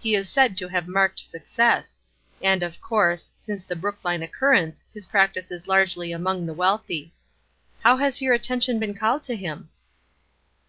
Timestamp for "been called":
8.80-9.22